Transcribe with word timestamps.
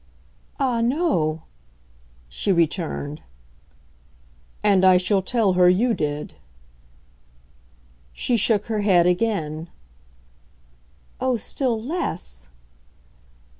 "Ah 0.59 0.81
no!" 0.81 1.43
she 2.27 2.51
returned. 2.51 3.21
"And 4.63 4.83
I 4.83 4.97
shall 4.97 5.21
tell 5.21 5.53
her 5.53 5.69
you 5.69 5.93
did." 5.93 6.33
She 8.11 8.35
shook 8.35 8.65
her 8.65 8.79
head 8.81 9.05
again. 9.05 9.69
"Oh, 11.19 11.37
still 11.37 11.79
less!" 11.79 12.47